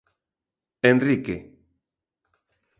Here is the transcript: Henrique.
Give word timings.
Henrique. 0.85 1.37